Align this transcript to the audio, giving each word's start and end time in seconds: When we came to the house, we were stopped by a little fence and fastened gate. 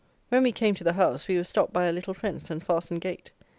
When 0.29 0.41
we 0.41 0.51
came 0.51 0.73
to 0.73 0.83
the 0.83 0.93
house, 0.93 1.27
we 1.27 1.37
were 1.37 1.43
stopped 1.43 1.73
by 1.73 1.85
a 1.85 1.91
little 1.93 2.15
fence 2.15 2.49
and 2.49 2.63
fastened 2.65 3.01
gate. 3.01 3.29